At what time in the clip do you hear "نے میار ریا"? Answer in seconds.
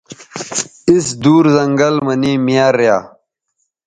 2.21-2.97